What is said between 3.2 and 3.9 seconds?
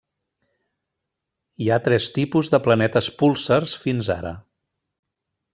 púlsars